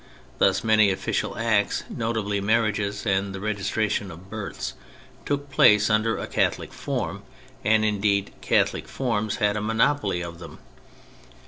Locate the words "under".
5.91-6.17